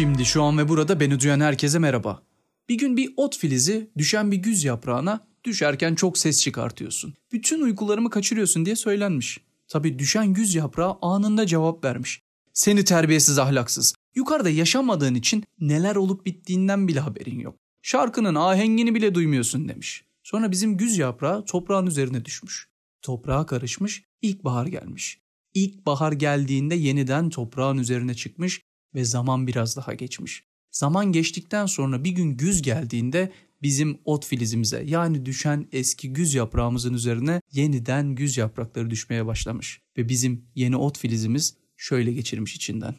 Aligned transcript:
Şimdi 0.00 0.24
şu 0.24 0.42
an 0.42 0.58
ve 0.58 0.68
burada 0.68 1.00
beni 1.00 1.20
duyan 1.20 1.40
herkese 1.40 1.78
merhaba. 1.78 2.22
Bir 2.68 2.78
gün 2.78 2.96
bir 2.96 3.12
ot 3.16 3.38
filizi 3.38 3.90
düşen 3.98 4.32
bir 4.32 4.36
güz 4.36 4.64
yaprağına 4.64 5.26
düşerken 5.44 5.94
çok 5.94 6.18
ses 6.18 6.40
çıkartıyorsun. 6.42 7.14
Bütün 7.32 7.62
uykularımı 7.62 8.10
kaçırıyorsun 8.10 8.66
diye 8.66 8.76
söylenmiş. 8.76 9.40
Tabi 9.68 9.98
düşen 9.98 10.26
güz 10.32 10.54
yaprağı 10.54 10.98
anında 11.02 11.46
cevap 11.46 11.84
vermiş. 11.84 12.22
Seni 12.52 12.84
terbiyesiz 12.84 13.38
ahlaksız. 13.38 13.94
Yukarıda 14.14 14.50
yaşamadığın 14.50 15.14
için 15.14 15.44
neler 15.60 15.96
olup 15.96 16.26
bittiğinden 16.26 16.88
bile 16.88 17.00
haberin 17.00 17.38
yok. 17.38 17.56
Şarkının 17.82 18.34
ahengini 18.34 18.94
bile 18.94 19.14
duymuyorsun 19.14 19.68
demiş. 19.68 20.04
Sonra 20.22 20.50
bizim 20.50 20.76
güz 20.76 20.98
yaprağı 20.98 21.44
toprağın 21.44 21.86
üzerine 21.86 22.24
düşmüş. 22.24 22.68
Toprağa 23.02 23.46
karışmış, 23.46 24.04
ilkbahar 24.22 24.66
gelmiş. 24.66 25.20
İlkbahar 25.54 26.12
geldiğinde 26.12 26.74
yeniden 26.74 27.30
toprağın 27.30 27.78
üzerine 27.78 28.14
çıkmış 28.14 28.62
ve 28.94 29.04
zaman 29.04 29.46
biraz 29.46 29.76
daha 29.76 29.94
geçmiş. 29.94 30.44
Zaman 30.70 31.12
geçtikten 31.12 31.66
sonra 31.66 32.04
bir 32.04 32.10
gün 32.10 32.36
güz 32.36 32.62
geldiğinde 32.62 33.32
bizim 33.62 33.98
ot 34.04 34.26
filizimize 34.26 34.84
yani 34.86 35.26
düşen 35.26 35.68
eski 35.72 36.12
güz 36.12 36.34
yaprağımızın 36.34 36.94
üzerine 36.94 37.40
yeniden 37.52 38.14
güz 38.14 38.36
yaprakları 38.36 38.90
düşmeye 38.90 39.26
başlamış. 39.26 39.80
Ve 39.96 40.08
bizim 40.08 40.44
yeni 40.54 40.76
ot 40.76 40.98
filizimiz 40.98 41.56
şöyle 41.76 42.12
geçirmiş 42.12 42.56
içinden. 42.56 42.94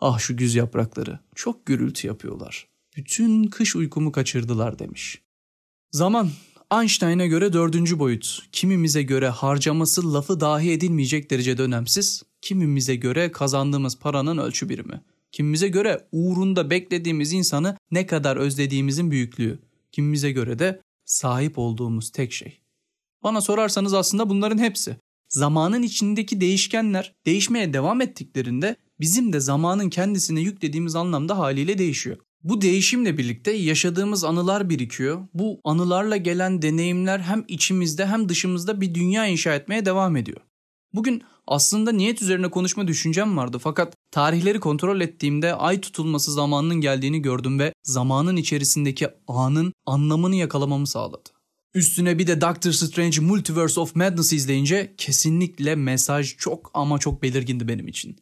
Ah 0.00 0.18
şu 0.18 0.36
güz 0.36 0.54
yaprakları 0.54 1.20
çok 1.34 1.66
gürültü 1.66 2.06
yapıyorlar. 2.06 2.68
Bütün 2.96 3.44
kış 3.44 3.76
uykumu 3.76 4.12
kaçırdılar 4.12 4.78
demiş. 4.78 5.22
Zaman 5.90 6.30
Einstein'a 6.72 7.26
göre 7.26 7.52
dördüncü 7.52 7.98
boyut. 7.98 8.38
Kimimize 8.52 9.02
göre 9.02 9.28
harcaması 9.28 10.14
lafı 10.14 10.40
dahi 10.40 10.70
edilmeyecek 10.70 11.30
derecede 11.30 11.62
önemsiz. 11.62 12.22
Kimimize 12.42 12.96
göre 12.96 13.32
kazandığımız 13.32 13.98
paranın 13.98 14.38
ölçü 14.38 14.68
birimi. 14.68 15.00
Kimimize 15.38 15.68
göre 15.68 16.08
uğrunda 16.12 16.70
beklediğimiz 16.70 17.32
insanı 17.32 17.76
ne 17.90 18.06
kadar 18.06 18.36
özlediğimizin 18.36 19.10
büyüklüğü. 19.10 19.58
Kimimize 19.92 20.32
göre 20.32 20.58
de 20.58 20.80
sahip 21.04 21.58
olduğumuz 21.58 22.10
tek 22.10 22.32
şey. 22.32 22.60
Bana 23.22 23.40
sorarsanız 23.40 23.94
aslında 23.94 24.30
bunların 24.30 24.58
hepsi. 24.58 24.96
Zamanın 25.28 25.82
içindeki 25.82 26.40
değişkenler 26.40 27.14
değişmeye 27.26 27.72
devam 27.72 28.00
ettiklerinde 28.00 28.76
bizim 29.00 29.32
de 29.32 29.40
zamanın 29.40 29.90
kendisine 29.90 30.40
yüklediğimiz 30.40 30.96
anlamda 30.96 31.38
haliyle 31.38 31.78
değişiyor. 31.78 32.16
Bu 32.42 32.60
değişimle 32.60 33.18
birlikte 33.18 33.52
yaşadığımız 33.52 34.24
anılar 34.24 34.70
birikiyor. 34.70 35.28
Bu 35.34 35.60
anılarla 35.64 36.16
gelen 36.16 36.62
deneyimler 36.62 37.18
hem 37.18 37.44
içimizde 37.48 38.06
hem 38.06 38.28
dışımızda 38.28 38.80
bir 38.80 38.94
dünya 38.94 39.26
inşa 39.26 39.54
etmeye 39.54 39.84
devam 39.86 40.16
ediyor. 40.16 40.40
Bugün 40.94 41.22
aslında 41.46 41.92
niyet 41.92 42.22
üzerine 42.22 42.50
konuşma 42.50 42.88
düşüncem 42.88 43.36
vardı 43.36 43.58
fakat 43.58 43.94
tarihleri 44.10 44.60
kontrol 44.60 45.00
ettiğimde 45.00 45.54
ay 45.54 45.80
tutulması 45.80 46.32
zamanının 46.32 46.80
geldiğini 46.80 47.22
gördüm 47.22 47.58
ve 47.58 47.72
zamanın 47.82 48.36
içerisindeki 48.36 49.08
anın 49.28 49.72
anlamını 49.86 50.34
yakalamamı 50.34 50.86
sağladı. 50.86 51.28
Üstüne 51.74 52.18
bir 52.18 52.26
de 52.26 52.40
Doctor 52.40 52.72
Strange 52.72 53.20
Multiverse 53.20 53.80
of 53.80 53.96
Madness 53.96 54.32
izleyince 54.32 54.94
kesinlikle 54.96 55.74
mesaj 55.74 56.36
çok 56.36 56.70
ama 56.74 56.98
çok 56.98 57.22
belirgindi 57.22 57.68
benim 57.68 57.88
için. 57.88 58.16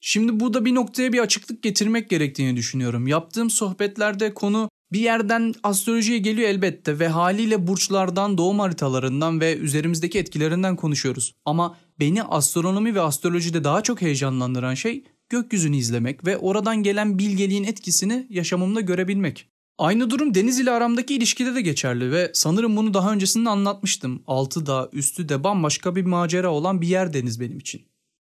Şimdi 0.00 0.40
burada 0.40 0.64
bir 0.64 0.74
noktaya 0.74 1.12
bir 1.12 1.18
açıklık 1.18 1.62
getirmek 1.62 2.10
gerektiğini 2.10 2.56
düşünüyorum. 2.56 3.06
Yaptığım 3.06 3.50
sohbetlerde 3.50 4.34
konu 4.34 4.68
bir 4.92 5.00
yerden 5.00 5.54
astrolojiye 5.62 6.18
geliyor 6.18 6.48
elbette 6.48 6.98
ve 6.98 7.08
haliyle 7.08 7.66
burçlardan, 7.66 8.38
doğum 8.38 8.58
haritalarından 8.58 9.40
ve 9.40 9.56
üzerimizdeki 9.56 10.18
etkilerinden 10.18 10.76
konuşuyoruz. 10.76 11.34
Ama 11.44 11.76
beni 12.00 12.22
astronomi 12.22 12.94
ve 12.94 13.00
astrolojide 13.00 13.64
daha 13.64 13.82
çok 13.82 14.02
heyecanlandıran 14.02 14.74
şey 14.74 15.04
gökyüzünü 15.28 15.76
izlemek 15.76 16.26
ve 16.26 16.38
oradan 16.38 16.82
gelen 16.82 17.18
bilgeliğin 17.18 17.64
etkisini 17.64 18.26
yaşamımda 18.30 18.80
görebilmek. 18.80 19.48
Aynı 19.78 20.10
durum 20.10 20.34
Deniz 20.34 20.60
ile 20.60 20.70
aramdaki 20.70 21.14
ilişkide 21.14 21.54
de 21.54 21.60
geçerli 21.60 22.12
ve 22.12 22.30
sanırım 22.34 22.76
bunu 22.76 22.94
daha 22.94 23.12
öncesinde 23.12 23.48
anlatmıştım. 23.48 24.22
Altı 24.26 24.66
da 24.66 24.88
üstü 24.92 25.28
de 25.28 25.44
bambaşka 25.44 25.96
bir 25.96 26.04
macera 26.04 26.50
olan 26.50 26.80
bir 26.80 26.88
yer 26.88 27.12
Deniz 27.12 27.40
benim 27.40 27.58
için. 27.58 27.82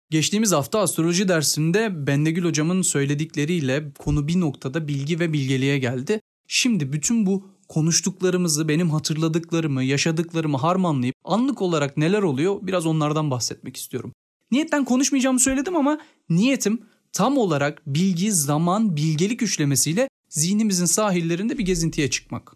Geçtiğimiz 0.09 0.51
hafta 0.51 0.79
astroloji 0.79 1.27
dersinde 1.27 2.07
Bendegül 2.07 2.43
hocamın 2.43 2.81
söyledikleriyle 2.81 3.93
konu 3.99 4.27
bir 4.27 4.39
noktada 4.39 4.87
bilgi 4.87 5.19
ve 5.19 5.33
bilgeliğe 5.33 5.79
geldi. 5.79 6.21
Şimdi 6.47 6.93
bütün 6.93 7.25
bu 7.25 7.49
konuştuklarımızı, 7.67 8.67
benim 8.67 8.89
hatırladıklarımı, 8.89 9.83
yaşadıklarımı 9.83 10.57
harmanlayıp 10.57 11.15
anlık 11.23 11.61
olarak 11.61 11.97
neler 11.97 12.21
oluyor 12.21 12.59
biraz 12.61 12.85
onlardan 12.85 13.31
bahsetmek 13.31 13.77
istiyorum. 13.77 14.13
Niyetten 14.51 14.85
konuşmayacağımı 14.85 15.39
söyledim 15.39 15.75
ama 15.75 15.99
niyetim 16.29 16.81
tam 17.13 17.37
olarak 17.37 17.81
bilgi, 17.87 18.31
zaman, 18.31 18.95
bilgelik 18.95 19.41
üçlemesiyle 19.41 20.09
zihnimizin 20.29 20.85
sahillerinde 20.85 21.57
bir 21.57 21.65
gezintiye 21.65 22.09
çıkmak. 22.09 22.55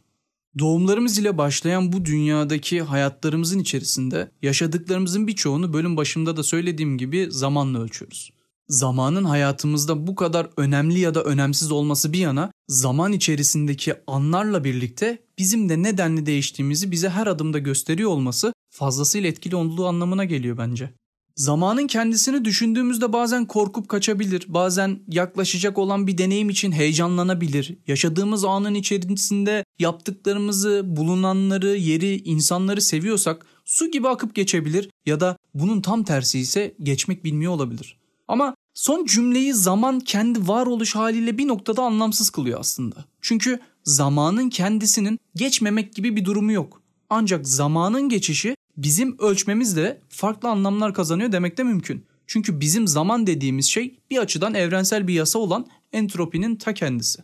Doğumlarımız 0.60 1.18
ile 1.18 1.38
başlayan 1.38 1.94
bu 1.94 2.06
dünyadaki 2.06 2.82
hayatlarımızın 2.82 3.60
içerisinde 3.60 4.32
yaşadıklarımızın 4.42 5.28
birçoğunu 5.28 5.74
bölüm 5.74 5.98
başında 5.98 6.38
da 6.38 6.44
söylediğim 6.44 6.98
gibi 6.98 7.28
zamanla 7.30 7.82
ölçüyoruz. 7.82 8.32
Zamanın 8.72 9.24
hayatımızda 9.24 10.08
bu 10.08 10.16
kadar 10.16 10.50
önemli 10.58 11.00
ya 11.00 11.16
da 11.16 11.24
önemsiz 11.24 11.72
olması 11.72 12.14
bir 12.14 12.20
yana 12.20 12.52
zaman 12.68 13.14
içerisindeki 13.14 13.94
anlarla 14.08 14.64
birlikte 14.64 15.18
bizim 15.38 15.70
de 15.70 15.84
nedenli 15.84 16.26
değiştiğimizi 16.26 16.92
bize 16.92 17.10
her 17.10 17.28
adımda 17.28 17.60
gösteriyor 17.60 18.10
olması 18.10 18.54
fazlasıyla 18.70 19.30
etkili 19.30 19.56
olduğu 19.56 19.88
anlamına 19.88 20.26
geliyor 20.26 20.58
bence. 20.58 20.94
Zamanın 21.36 21.88
kendisini 21.88 22.46
düşündüğümüzde 22.46 23.14
bazen 23.14 23.46
korkup 23.46 23.90
kaçabilir, 23.90 24.46
bazen 24.48 25.00
yaklaşacak 25.08 25.78
olan 25.78 26.08
bir 26.08 26.18
deneyim 26.18 26.50
için 26.50 26.72
heyecanlanabilir. 26.72 27.78
Yaşadığımız 27.88 28.46
anın 28.46 28.74
içerisinde 28.74 29.64
yaptıklarımızı, 29.80 30.82
bulunanları, 30.86 31.76
yeri, 31.76 32.18
insanları 32.18 32.82
seviyorsak 32.82 33.46
su 33.66 33.92
gibi 33.92 34.08
akıp 34.08 34.36
geçebilir 34.36 34.90
ya 35.06 35.20
da 35.20 35.38
bunun 35.54 35.82
tam 35.82 36.04
tersi 36.04 36.40
ise 36.40 36.76
geçmek 36.84 37.24
bilmiyor 37.24 37.52
olabilir. 37.52 38.02
Ama 38.28 38.56
son 38.74 39.06
cümleyi 39.06 39.54
zaman 39.54 40.00
kendi 40.00 40.48
varoluş 40.48 40.96
haliyle 40.96 41.38
bir 41.38 41.48
noktada 41.48 41.82
anlamsız 41.82 42.30
kılıyor 42.30 42.60
aslında. 42.60 43.06
Çünkü 43.22 43.60
zamanın 43.84 44.50
kendisinin 44.50 45.20
geçmemek 45.36 45.94
gibi 45.94 46.16
bir 46.16 46.26
durumu 46.26 46.52
yok. 46.52 46.82
Ancak 47.10 47.48
zamanın 47.48 48.10
geçişi 48.10 48.56
bizim 48.78 49.20
ölçmemizle 49.20 50.02
farklı 50.10 50.50
anlamlar 50.50 50.94
kazanıyor 50.94 51.32
demek 51.32 51.58
de 51.58 51.64
mümkün. 51.64 52.06
Çünkü 52.28 52.60
bizim 52.60 52.88
zaman 52.88 53.28
dediğimiz 53.28 53.66
şey 53.66 54.00
bir 54.12 54.18
açıdan 54.18 54.54
evrensel 54.54 55.08
bir 55.08 55.14
yasa 55.14 55.40
olan 55.40 55.68
entropinin 55.94 56.56
ta 56.56 56.74
kendisi. 56.74 57.24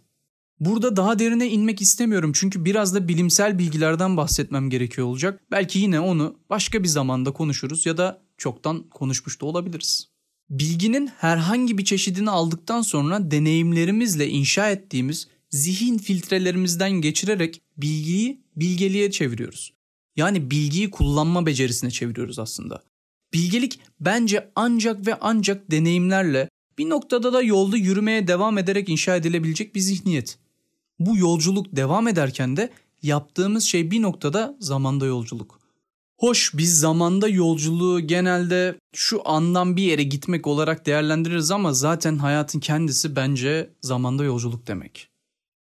Burada 0.59 0.95
daha 0.95 1.19
derine 1.19 1.49
inmek 1.49 1.81
istemiyorum 1.81 2.31
çünkü 2.35 2.65
biraz 2.65 2.95
da 2.95 3.07
bilimsel 3.07 3.59
bilgilerden 3.59 4.17
bahsetmem 4.17 4.69
gerekiyor 4.69 5.07
olacak. 5.07 5.41
Belki 5.51 5.79
yine 5.79 5.99
onu 5.99 6.35
başka 6.49 6.83
bir 6.83 6.87
zamanda 6.87 7.33
konuşuruz 7.33 7.85
ya 7.85 7.97
da 7.97 8.21
çoktan 8.37 8.89
konuşmuş 8.89 9.41
da 9.41 9.45
olabiliriz. 9.45 10.16
Bilginin 10.49 11.07
herhangi 11.07 11.77
bir 11.77 11.85
çeşidini 11.85 12.29
aldıktan 12.29 12.81
sonra 12.81 13.31
deneyimlerimizle 13.31 14.29
inşa 14.29 14.69
ettiğimiz 14.69 15.27
zihin 15.49 15.97
filtrelerimizden 15.97 16.91
geçirerek 16.91 17.61
bilgiyi 17.77 18.41
bilgeliğe 18.55 19.11
çeviriyoruz. 19.11 19.73
Yani 20.15 20.51
bilgiyi 20.51 20.91
kullanma 20.91 21.45
becerisine 21.45 21.91
çeviriyoruz 21.91 22.39
aslında. 22.39 22.83
Bilgelik 23.33 23.79
bence 23.99 24.51
ancak 24.55 25.07
ve 25.07 25.15
ancak 25.21 25.71
deneyimlerle 25.71 26.49
bir 26.77 26.89
noktada 26.89 27.33
da 27.33 27.41
yolda 27.41 27.77
yürümeye 27.77 28.27
devam 28.27 28.57
ederek 28.57 28.89
inşa 28.89 29.15
edilebilecek 29.15 29.75
bir 29.75 29.79
zihniyet. 29.79 30.37
Bu 30.99 31.17
yolculuk 31.17 31.75
devam 31.75 32.07
ederken 32.07 32.57
de 32.57 32.69
yaptığımız 33.01 33.63
şey 33.63 33.91
bir 33.91 34.01
noktada 34.01 34.57
zamanda 34.59 35.05
yolculuk. 35.05 35.56
Hoş 36.17 36.51
biz 36.53 36.79
zamanda 36.79 37.27
yolculuğu 37.27 37.99
genelde 37.99 38.75
şu 38.95 39.29
andan 39.29 39.77
bir 39.77 39.83
yere 39.83 40.03
gitmek 40.03 40.47
olarak 40.47 40.85
değerlendiririz 40.85 41.51
ama 41.51 41.73
zaten 41.73 42.17
hayatın 42.17 42.59
kendisi 42.59 43.15
bence 43.15 43.69
zamanda 43.81 44.23
yolculuk 44.23 44.67
demek. 44.67 45.09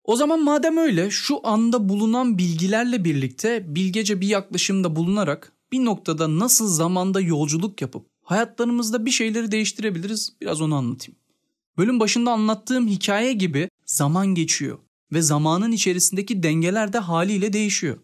O 0.03 0.15
zaman 0.15 0.43
madem 0.43 0.77
öyle 0.77 1.11
şu 1.11 1.47
anda 1.47 1.89
bulunan 1.89 2.37
bilgilerle 2.37 3.03
birlikte 3.03 3.75
bilgece 3.75 4.21
bir 4.21 4.27
yaklaşımda 4.27 4.95
bulunarak 4.95 5.51
bir 5.71 5.85
noktada 5.85 6.39
nasıl 6.39 6.67
zamanda 6.67 7.21
yolculuk 7.21 7.81
yapıp 7.81 8.05
hayatlarımızda 8.23 9.05
bir 9.05 9.11
şeyleri 9.11 9.51
değiştirebiliriz 9.51 10.33
biraz 10.41 10.61
onu 10.61 10.75
anlatayım. 10.75 11.19
Bölüm 11.77 11.99
başında 11.99 12.31
anlattığım 12.31 12.87
hikaye 12.87 13.33
gibi 13.33 13.69
zaman 13.85 14.27
geçiyor 14.27 14.77
ve 15.13 15.21
zamanın 15.21 15.71
içerisindeki 15.71 16.43
dengeler 16.43 16.93
de 16.93 16.99
haliyle 16.99 17.53
değişiyor. 17.53 17.97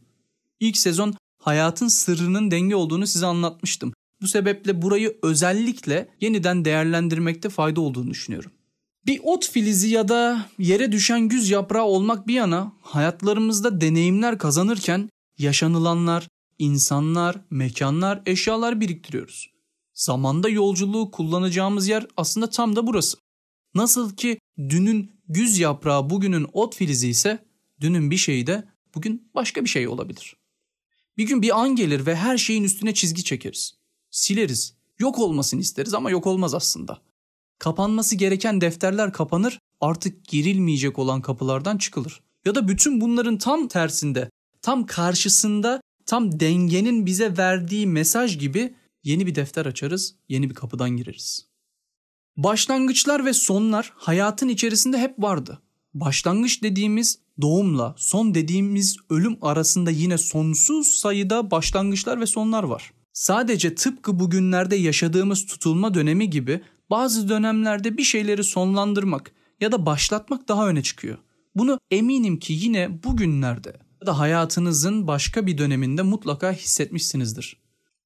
İlk 0.60 0.78
sezon 0.78 1.16
hayatın 1.42 1.88
sırrının 1.88 2.52
denge 2.52 2.76
olduğunu 2.76 3.08
size 3.08 3.26
anlatmıştım. 3.26 3.94
Bu 4.22 4.28
sebeple 4.28 4.82
burayı 4.82 5.18
özellikle 5.24 6.10
yeniden 6.22 6.66
değerlendirmekte 6.66 7.50
fayda 7.50 7.82
olduğunu 7.82 8.10
düşünüyorum. 8.10 8.52
Bir 9.06 9.20
ot 9.24 9.50
filizi 9.50 9.90
ya 9.90 10.08
da 10.08 10.46
yere 10.60 10.92
düşen 10.92 11.22
güz 11.22 11.50
yaprağı 11.50 11.84
olmak 11.84 12.28
bir 12.28 12.34
yana 12.34 12.74
hayatlarımızda 12.82 13.82
deneyimler 13.82 14.38
kazanırken 14.38 15.10
yaşanılanlar, 15.38 16.28
insanlar, 16.60 17.38
mekanlar, 17.50 18.22
eşyalar 18.26 18.82
biriktiriyoruz. 18.82 19.52
Zamanda 19.94 20.50
yolculuğu 20.50 21.12
kullanacağımız 21.12 21.88
yer 21.88 22.08
aslında 22.18 22.50
tam 22.50 22.76
da 22.76 22.88
burası. 22.88 23.18
Nasıl 23.76 24.16
ki 24.16 24.38
Dünün 24.70 25.12
güz 25.28 25.60
yaprağı 25.60 26.10
bugünün 26.10 26.48
ot 26.54 26.76
filizi 26.76 27.10
ise 27.10 27.46
dünün 27.82 28.12
bir 28.12 28.18
şeyi 28.18 28.48
de 28.48 28.64
bugün 28.96 29.32
başka 29.36 29.64
bir 29.64 29.70
şey 29.70 29.88
olabilir. 29.88 30.36
Bir 31.18 31.28
gün 31.28 31.42
bir 31.42 31.60
an 31.60 31.76
gelir 31.76 32.06
ve 32.06 32.16
her 32.16 32.38
şeyin 32.38 32.64
üstüne 32.64 32.94
çizgi 32.94 33.24
çekeriz. 33.24 33.76
Sileriz. 34.12 34.76
Yok 35.00 35.20
olmasını 35.20 35.62
isteriz 35.62 35.94
ama 35.94 36.12
yok 36.12 36.28
olmaz 36.28 36.54
aslında. 36.54 37.02
Kapanması 37.60 38.16
gereken 38.16 38.62
defterler 38.62 39.14
kapanır, 39.14 39.60
artık 39.82 40.26
girilmeyecek 40.26 41.00
olan 41.00 41.22
kapılardan 41.22 41.78
çıkılır. 41.78 42.22
Ya 42.46 42.56
da 42.56 42.68
bütün 42.68 43.02
bunların 43.02 43.38
tam 43.38 43.68
tersinde, 43.68 44.30
tam 44.62 44.86
karşısında, 44.86 45.82
tam 46.06 46.40
dengenin 46.40 47.06
bize 47.06 47.38
verdiği 47.38 47.88
mesaj 47.88 48.40
gibi 48.40 48.74
yeni 49.04 49.28
bir 49.28 49.36
defter 49.36 49.66
açarız, 49.66 50.16
yeni 50.30 50.50
bir 50.50 50.56
kapıdan 50.56 50.90
gireriz. 50.90 51.46
Başlangıçlar 52.38 53.26
ve 53.26 53.34
sonlar 53.34 53.94
hayatın 53.96 54.50
içerisinde 54.50 54.98
hep 54.98 55.20
vardı. 55.20 55.62
Başlangıç 55.94 56.64
dediğimiz 56.64 57.20
doğumla 57.42 57.96
son 57.98 58.34
dediğimiz 58.34 58.98
ölüm 59.10 59.38
arasında 59.42 59.92
yine 59.92 60.18
sonsuz 60.18 60.88
sayıda 60.88 61.52
başlangıçlar 61.52 62.22
ve 62.22 62.26
sonlar 62.26 62.64
var. 62.64 62.94
Sadece 63.14 63.76
tıpkı 63.76 64.20
bugünlerde 64.20 64.76
yaşadığımız 64.76 65.46
tutulma 65.46 65.94
dönemi 65.94 66.30
gibi 66.30 66.62
bazı 66.90 67.30
dönemlerde 67.30 67.98
bir 67.98 68.04
şeyleri 68.04 68.44
sonlandırmak 68.44 69.32
ya 69.62 69.72
da 69.72 69.86
başlatmak 69.86 70.48
daha 70.48 70.70
öne 70.70 70.84
çıkıyor. 70.84 71.18
Bunu 71.56 71.80
eminim 71.92 72.40
ki 72.40 72.54
yine 72.54 73.04
bugünlerde 73.04 73.74
ya 74.02 74.08
da 74.08 74.20
hayatınızın 74.20 75.08
başka 75.08 75.48
bir 75.48 75.58
döneminde 75.58 76.02
mutlaka 76.02 76.52
hissetmişsinizdir. 76.54 77.58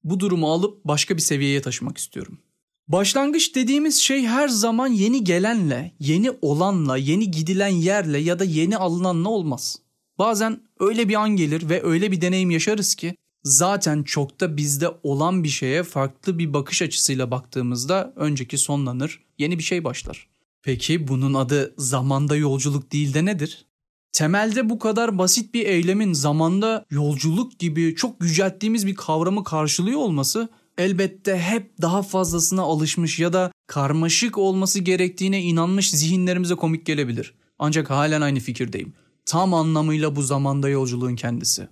Bu 0.04 0.20
durumu 0.20 0.52
alıp 0.52 0.84
başka 0.84 1.16
bir 1.16 1.22
seviyeye 1.22 1.62
taşımak 1.62 1.98
istiyorum. 1.98 2.38
Başlangıç 2.88 3.54
dediğimiz 3.54 4.00
şey 4.00 4.26
her 4.26 4.48
zaman 4.48 4.88
yeni 4.88 5.24
gelenle, 5.24 5.92
yeni 6.00 6.30
olanla, 6.42 6.96
yeni 6.96 7.30
gidilen 7.30 7.68
yerle 7.68 8.18
ya 8.18 8.38
da 8.38 8.44
yeni 8.44 8.76
alınanla 8.76 9.28
olmaz. 9.28 9.78
Bazen 10.18 10.60
öyle 10.80 11.08
bir 11.08 11.14
an 11.14 11.36
gelir 11.36 11.68
ve 11.68 11.82
öyle 11.82 12.12
bir 12.12 12.20
deneyim 12.20 12.50
yaşarız 12.50 12.94
ki 12.94 13.16
zaten 13.44 14.02
çok 14.02 14.40
da 14.40 14.56
bizde 14.56 14.88
olan 15.02 15.44
bir 15.44 15.48
şeye 15.48 15.82
farklı 15.82 16.38
bir 16.38 16.52
bakış 16.52 16.82
açısıyla 16.82 17.30
baktığımızda 17.30 18.12
önceki 18.16 18.58
sonlanır, 18.58 19.20
yeni 19.38 19.58
bir 19.58 19.62
şey 19.62 19.84
başlar. 19.84 20.28
Peki 20.62 21.08
bunun 21.08 21.34
adı 21.34 21.74
zamanda 21.78 22.36
yolculuk 22.36 22.92
değil 22.92 23.14
de 23.14 23.24
nedir? 23.24 23.66
Temelde 24.12 24.70
bu 24.70 24.78
kadar 24.78 25.18
basit 25.18 25.54
bir 25.54 25.66
eylemin 25.66 26.12
zamanda 26.12 26.84
yolculuk 26.90 27.58
gibi 27.58 27.94
çok 27.94 28.22
yücelttiğimiz 28.24 28.86
bir 28.86 28.94
kavramı 28.94 29.44
karşılıyor 29.44 29.98
olması 29.98 30.48
elbette 30.78 31.38
hep 31.38 31.82
daha 31.82 32.02
fazlasına 32.02 32.62
alışmış 32.62 33.18
ya 33.18 33.32
da 33.32 33.52
karmaşık 33.66 34.38
olması 34.38 34.80
gerektiğine 34.80 35.42
inanmış 35.42 35.90
zihinlerimize 35.90 36.54
komik 36.54 36.86
gelebilir. 36.86 37.34
Ancak 37.58 37.90
halen 37.90 38.20
aynı 38.20 38.40
fikirdeyim. 38.40 38.92
Tam 39.26 39.54
anlamıyla 39.54 40.16
bu 40.16 40.22
zamanda 40.22 40.68
yolculuğun 40.68 41.16
kendisi. 41.16 41.68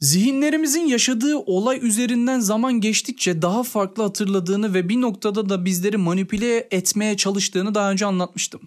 Zihinlerimizin 0.00 0.86
yaşadığı 0.86 1.36
olay 1.36 1.78
üzerinden 1.82 2.40
zaman 2.40 2.80
geçtikçe 2.80 3.42
daha 3.42 3.62
farklı 3.62 4.02
hatırladığını 4.02 4.74
ve 4.74 4.88
bir 4.88 5.00
noktada 5.00 5.48
da 5.48 5.64
bizleri 5.64 5.96
manipüle 5.96 6.68
etmeye 6.70 7.16
çalıştığını 7.16 7.74
daha 7.74 7.90
önce 7.90 8.06
anlatmıştım. 8.06 8.60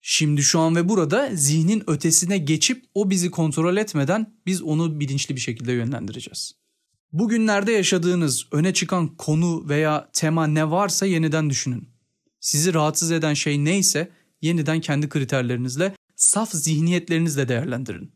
Şimdi 0.00 0.42
şu 0.42 0.60
an 0.60 0.76
ve 0.76 0.88
burada 0.88 1.30
zihnin 1.34 1.82
ötesine 1.86 2.38
geçip 2.38 2.84
o 2.94 3.10
bizi 3.10 3.30
kontrol 3.30 3.76
etmeden 3.76 4.34
biz 4.46 4.62
onu 4.62 5.00
bilinçli 5.00 5.36
bir 5.36 5.40
şekilde 5.40 5.72
yönlendireceğiz. 5.72 6.54
Bugünlerde 7.12 7.72
yaşadığınız 7.72 8.46
öne 8.52 8.72
çıkan 8.74 9.16
konu 9.16 9.68
veya 9.68 10.08
tema 10.12 10.46
ne 10.46 10.70
varsa 10.70 11.06
yeniden 11.06 11.50
düşünün. 11.50 11.88
Sizi 12.40 12.74
rahatsız 12.74 13.12
eden 13.12 13.34
şey 13.34 13.64
neyse 13.64 14.12
yeniden 14.42 14.80
kendi 14.80 15.08
kriterlerinizle, 15.08 15.94
saf 16.16 16.50
zihniyetlerinizle 16.52 17.48
değerlendirin. 17.48 18.12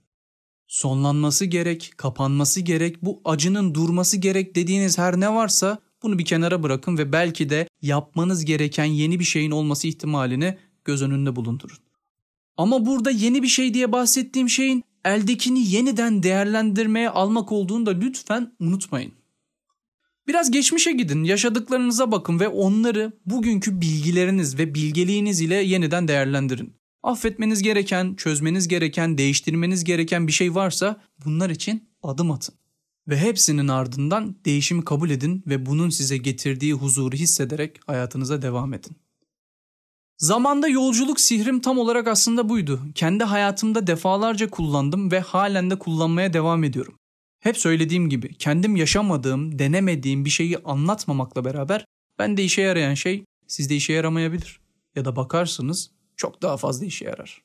Sonlanması 0.66 1.44
gerek, 1.44 1.92
kapanması 1.96 2.60
gerek, 2.60 3.02
bu 3.02 3.20
acının 3.24 3.74
durması 3.74 4.16
gerek 4.16 4.54
dediğiniz 4.54 4.98
her 4.98 5.20
ne 5.20 5.34
varsa 5.34 5.78
bunu 6.02 6.18
bir 6.18 6.24
kenara 6.24 6.62
bırakın 6.62 6.98
ve 6.98 7.12
belki 7.12 7.50
de 7.50 7.68
yapmanız 7.82 8.44
gereken 8.44 8.84
yeni 8.84 9.18
bir 9.18 9.24
şeyin 9.24 9.50
olması 9.50 9.88
ihtimalini 9.88 10.58
göz 10.84 11.02
önünde 11.02 11.36
bulundurun. 11.36 11.78
Ama 12.56 12.86
burada 12.86 13.10
yeni 13.10 13.42
bir 13.42 13.48
şey 13.48 13.74
diye 13.74 13.92
bahsettiğim 13.92 14.48
şeyin 14.48 14.84
eldekini 15.04 15.69
yeniden 15.69 16.22
değerlendirmeye 16.22 17.10
almak 17.10 17.52
olduğunu 17.52 17.87
da 17.87 17.90
lütfen 17.90 18.52
unutmayın. 18.60 19.12
Biraz 20.26 20.50
geçmişe 20.50 20.93
gidin, 20.93 21.25
yaşadıklarınıza 21.25 22.12
bakın 22.12 22.40
ve 22.40 22.49
onları 22.49 23.12
bugünkü 23.26 23.81
bilgileriniz 23.81 24.58
ve 24.58 24.75
bilgeliğiniz 24.75 25.40
ile 25.40 25.54
yeniden 25.54 26.08
değerlendirin. 26.08 26.76
Affetmeniz 27.02 27.62
gereken, 27.62 28.14
çözmeniz 28.14 28.69
gereken, 28.69 29.19
değiştirmeniz 29.19 29.84
gereken 29.84 30.26
bir 30.26 30.32
şey 30.32 30.54
varsa 30.54 31.00
bunlar 31.25 31.50
için 31.50 31.88
adım 32.02 32.31
atın. 32.31 32.54
Ve 33.08 33.19
hepsinin 33.19 33.69
ardından 33.69 34.37
değişimi 34.44 34.84
kabul 34.84 35.10
edin 35.10 35.43
ve 35.46 35.66
bunun 35.66 35.90
size 35.90 36.16
getirdiği 36.16 36.72
huzuru 36.72 37.16
hissederek 37.16 37.81
hayatınıza 37.87 38.43
devam 38.43 38.75
edin. 38.75 38.96
Zamanda 40.22 40.69
yolculuk 40.69 41.20
sihrim 41.20 41.60
tam 41.60 41.78
olarak 41.78 42.08
aslında 42.08 42.48
buydu. 42.48 42.80
Kendi 42.94 43.24
hayatımda 43.24 43.86
defalarca 43.86 44.50
kullandım 44.50 45.12
ve 45.12 45.20
halen 45.20 45.70
de 45.70 45.78
kullanmaya 45.78 46.32
devam 46.32 46.64
ediyorum. 46.64 46.94
Hep 47.40 47.58
söylediğim 47.58 48.08
gibi 48.08 48.34
kendim 48.34 48.76
yaşamadığım, 48.76 49.58
denemediğim 49.58 50.24
bir 50.24 50.30
şeyi 50.30 50.58
anlatmamakla 50.58 51.44
beraber 51.44 51.84
ben 52.19 52.36
de 52.36 52.44
işe 52.44 52.62
yarayan 52.62 52.94
şey 52.94 53.24
sizde 53.46 53.76
işe 53.76 53.92
yaramayabilir. 53.92 54.60
Ya 54.96 55.04
da 55.04 55.16
bakarsınız 55.16 55.90
çok 56.16 56.42
daha 56.42 56.56
fazla 56.56 56.86
işe 56.86 57.04
yarar. 57.04 57.42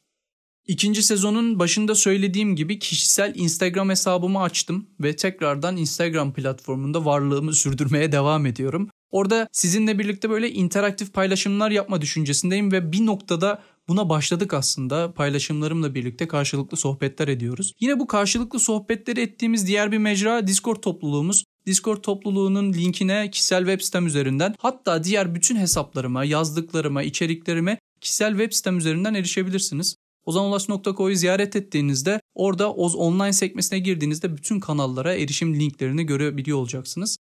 İkinci 0.67 1.03
sezonun 1.03 1.59
başında 1.59 1.95
söylediğim 1.95 2.55
gibi 2.55 2.79
kişisel 2.79 3.33
Instagram 3.35 3.89
hesabımı 3.89 4.41
açtım 4.41 4.87
ve 4.99 5.15
tekrardan 5.15 5.77
Instagram 5.77 6.33
platformunda 6.33 7.05
varlığımı 7.05 7.53
sürdürmeye 7.53 8.11
devam 8.11 8.45
ediyorum. 8.45 8.89
Orada 9.11 9.47
sizinle 9.51 9.99
birlikte 9.99 10.29
böyle 10.29 10.51
interaktif 10.51 11.13
paylaşımlar 11.13 11.71
yapma 11.71 12.01
düşüncesindeyim 12.01 12.71
ve 12.71 12.91
bir 12.91 13.05
noktada 13.05 13.63
buna 13.87 14.09
başladık 14.09 14.53
aslında. 14.53 15.13
Paylaşımlarımla 15.13 15.95
birlikte 15.95 16.27
karşılıklı 16.27 16.77
sohbetler 16.77 17.27
ediyoruz. 17.27 17.73
Yine 17.79 17.99
bu 17.99 18.07
karşılıklı 18.07 18.59
sohbetleri 18.59 19.21
ettiğimiz 19.21 19.67
diğer 19.67 19.91
bir 19.91 19.97
mecra 19.97 20.47
Discord 20.47 20.77
topluluğumuz. 20.77 21.43
Discord 21.65 22.01
topluluğunun 22.01 22.73
linkine 22.73 23.31
kişisel 23.31 23.59
web 23.65 23.81
sitem 23.81 24.07
üzerinden 24.07 24.55
hatta 24.57 25.03
diğer 25.03 25.35
bütün 25.35 25.55
hesaplarıma, 25.55 26.23
yazdıklarıma, 26.23 27.03
içeriklerime 27.03 27.79
kişisel 28.01 28.31
web 28.31 28.51
sitem 28.51 28.77
üzerinden 28.77 29.13
erişebilirsiniz. 29.13 29.95
ozanulaş.co'yu 30.25 31.15
ziyaret 31.15 31.55
ettiğinizde 31.55 32.19
orada 32.35 32.73
Oz 32.73 32.95
Online 32.95 33.33
sekmesine 33.33 33.79
girdiğinizde 33.79 34.37
bütün 34.37 34.59
kanallara 34.59 35.13
erişim 35.15 35.59
linklerini 35.59 36.05
görebiliyor 36.05 36.57
olacaksınız. 36.57 37.17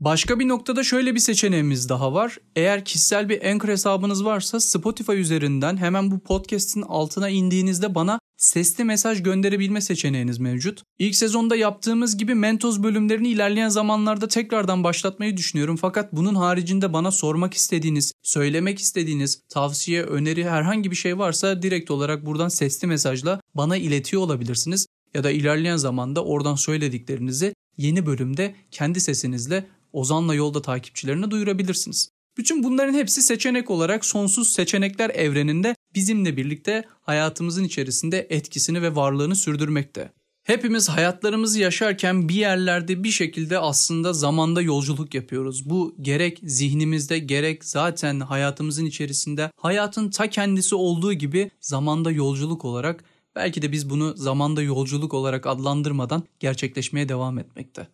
Başka 0.00 0.38
bir 0.38 0.48
noktada 0.48 0.84
şöyle 0.84 1.14
bir 1.14 1.20
seçeneğimiz 1.20 1.88
daha 1.88 2.14
var. 2.14 2.38
Eğer 2.56 2.84
kişisel 2.84 3.28
bir 3.28 3.44
Anchor 3.44 3.68
hesabınız 3.68 4.24
varsa 4.24 4.60
Spotify 4.60 5.12
üzerinden 5.12 5.76
hemen 5.76 6.10
bu 6.10 6.18
podcast'in 6.18 6.82
altına 6.82 7.28
indiğinizde 7.28 7.94
bana 7.94 8.20
sesli 8.36 8.84
mesaj 8.84 9.22
gönderebilme 9.22 9.80
seçeneğiniz 9.80 10.38
mevcut. 10.38 10.82
İlk 10.98 11.16
sezonda 11.16 11.56
yaptığımız 11.56 12.16
gibi 12.16 12.34
Mentos 12.34 12.82
bölümlerini 12.82 13.28
ilerleyen 13.28 13.68
zamanlarda 13.68 14.28
tekrardan 14.28 14.84
başlatmayı 14.84 15.36
düşünüyorum. 15.36 15.76
Fakat 15.76 16.12
bunun 16.12 16.34
haricinde 16.34 16.92
bana 16.92 17.10
sormak 17.10 17.54
istediğiniz, 17.54 18.12
söylemek 18.22 18.78
istediğiniz, 18.78 19.42
tavsiye, 19.48 20.02
öneri 20.02 20.48
herhangi 20.48 20.90
bir 20.90 20.96
şey 20.96 21.18
varsa 21.18 21.62
direkt 21.62 21.90
olarak 21.90 22.26
buradan 22.26 22.48
sesli 22.48 22.88
mesajla 22.88 23.40
bana 23.54 23.76
iletiyor 23.76 24.22
olabilirsiniz. 24.22 24.86
Ya 25.14 25.24
da 25.24 25.30
ilerleyen 25.30 25.76
zamanda 25.76 26.24
oradan 26.24 26.54
söylediklerinizi 26.54 27.54
yeni 27.76 28.06
bölümde 28.06 28.54
kendi 28.70 29.00
sesinizle 29.00 29.66
Ozan'la 29.92 30.34
yolda 30.34 30.62
takipçilerine 30.62 31.30
duyurabilirsiniz. 31.30 32.10
Bütün 32.36 32.62
bunların 32.62 32.94
hepsi 32.94 33.22
seçenek 33.22 33.70
olarak 33.70 34.04
sonsuz 34.04 34.48
seçenekler 34.48 35.10
evreninde 35.10 35.76
bizimle 35.94 36.36
birlikte 36.36 36.84
hayatımızın 37.00 37.64
içerisinde 37.64 38.26
etkisini 38.30 38.82
ve 38.82 38.96
varlığını 38.96 39.36
sürdürmekte. 39.36 40.12
Hepimiz 40.42 40.88
hayatlarımızı 40.88 41.60
yaşarken 41.60 42.28
bir 42.28 42.34
yerlerde 42.34 43.04
bir 43.04 43.10
şekilde 43.10 43.58
aslında 43.58 44.12
zamanda 44.12 44.62
yolculuk 44.62 45.14
yapıyoruz. 45.14 45.70
Bu 45.70 45.94
gerek 46.00 46.40
zihnimizde 46.42 47.18
gerek 47.18 47.64
zaten 47.64 48.20
hayatımızın 48.20 48.86
içerisinde 48.86 49.50
hayatın 49.56 50.10
ta 50.10 50.30
kendisi 50.30 50.74
olduğu 50.74 51.12
gibi 51.12 51.50
zamanda 51.60 52.10
yolculuk 52.10 52.64
olarak 52.64 53.04
belki 53.36 53.62
de 53.62 53.72
biz 53.72 53.90
bunu 53.90 54.16
zamanda 54.16 54.62
yolculuk 54.62 55.14
olarak 55.14 55.46
adlandırmadan 55.46 56.22
gerçekleşmeye 56.40 57.08
devam 57.08 57.38
etmekte. 57.38 57.88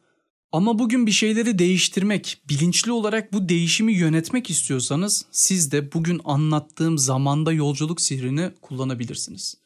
Ama 0.52 0.78
bugün 0.78 1.06
bir 1.06 1.12
şeyleri 1.12 1.58
değiştirmek, 1.58 2.42
bilinçli 2.48 2.92
olarak 2.92 3.32
bu 3.32 3.48
değişimi 3.48 3.92
yönetmek 3.92 4.50
istiyorsanız 4.50 5.24
siz 5.30 5.72
de 5.72 5.92
bugün 5.92 6.20
anlattığım 6.24 6.98
zamanda 6.98 7.52
yolculuk 7.52 8.00
sihrini 8.00 8.50
kullanabilirsiniz. 8.62 9.56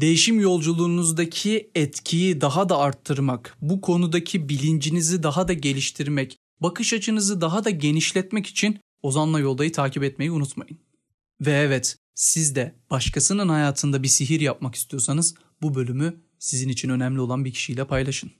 Değişim 0.00 0.40
yolculuğunuzdaki 0.40 1.70
etkiyi 1.74 2.40
daha 2.40 2.68
da 2.68 2.78
arttırmak, 2.78 3.56
bu 3.62 3.80
konudaki 3.80 4.48
bilincinizi 4.48 5.22
daha 5.22 5.48
da 5.48 5.52
geliştirmek, 5.52 6.36
bakış 6.60 6.92
açınızı 6.92 7.40
daha 7.40 7.64
da 7.64 7.70
genişletmek 7.70 8.46
için 8.46 8.78
Ozan'la 9.02 9.40
Yolda'yı 9.40 9.72
takip 9.72 10.02
etmeyi 10.02 10.30
unutmayın. 10.30 10.78
Ve 11.40 11.52
evet, 11.52 11.96
Siz 12.14 12.54
de 12.54 12.74
başkasının 12.90 13.48
hayatında 13.48 14.02
bir 14.02 14.08
sihir 14.08 14.40
yapmak 14.40 14.74
istiyorsanız 14.74 15.34
bu 15.62 15.74
bölümü 15.74 16.20
sizin 16.38 16.68
için 16.68 16.88
önemli 16.88 17.20
olan 17.20 17.44
bir 17.44 17.52
kişiyle 17.52 17.86
paylaşın. 17.86 18.32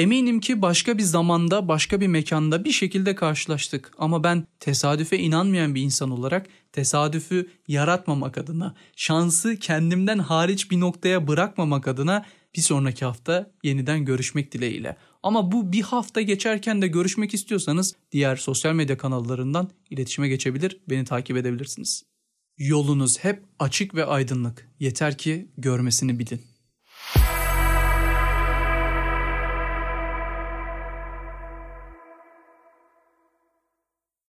Eminim 0.00 0.40
ki 0.40 0.62
başka 0.62 0.98
bir 0.98 1.02
zamanda, 1.02 1.68
başka 1.68 2.00
bir 2.00 2.06
mekanda 2.06 2.64
bir 2.64 2.72
şekilde 2.72 3.14
karşılaştık 3.14 3.92
ama 3.98 4.24
ben 4.24 4.46
tesadüfe 4.60 5.18
inanmayan 5.18 5.74
bir 5.74 5.82
insan 5.82 6.10
olarak 6.10 6.46
tesadüfü 6.72 7.50
yaratmamak 7.68 8.38
adına, 8.38 8.74
şansı 8.96 9.56
kendimden 9.56 10.18
hariç 10.18 10.70
bir 10.70 10.80
noktaya 10.80 11.28
bırakmamak 11.28 11.88
adına 11.88 12.26
bir 12.56 12.60
sonraki 12.60 13.04
hafta 13.04 13.50
yeniden 13.62 14.04
görüşmek 14.04 14.52
dileğiyle. 14.52 14.96
Ama 15.22 15.52
bu 15.52 15.72
bir 15.72 15.82
hafta 15.82 16.20
geçerken 16.20 16.82
de 16.82 16.88
görüşmek 16.88 17.34
istiyorsanız 17.34 17.94
diğer 18.12 18.36
sosyal 18.36 18.74
medya 18.74 18.98
kanallarından 18.98 19.70
iletişime 19.90 20.28
geçebilir, 20.28 20.80
beni 20.90 21.04
takip 21.04 21.36
edebilirsiniz. 21.36 22.02
Yolunuz 22.58 23.18
hep 23.18 23.42
açık 23.58 23.94
ve 23.94 24.04
aydınlık. 24.04 24.68
Yeter 24.78 25.18
ki 25.18 25.48
görmesini 25.56 26.18
bilin. 26.18 26.49